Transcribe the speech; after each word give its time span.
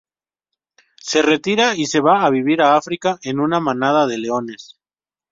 Se 0.99 1.21
retira 1.21 1.75
y 1.77 1.85
se 1.85 1.99
va 2.01 2.25
a 2.25 2.31
vivir 2.31 2.59
a 2.63 2.75
África 2.75 3.19
en 3.21 3.39
una 3.39 3.59
manada 3.59 4.07
de 4.07 4.17
leones. 4.17 4.79